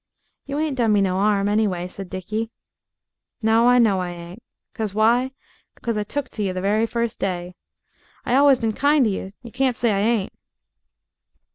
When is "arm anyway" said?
1.17-1.87